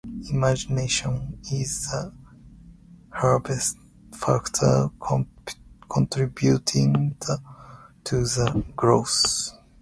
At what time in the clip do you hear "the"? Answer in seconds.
1.85-2.11